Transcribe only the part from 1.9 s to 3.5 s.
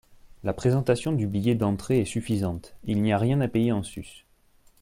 est suffisante, il n’y a rien à